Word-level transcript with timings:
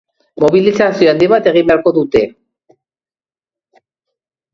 Mobilizazioa 0.43 1.11
handi 1.11 1.27
bat 1.33 1.49
egin 1.51 1.67
beharko 1.71 1.93
dute. 1.97 2.23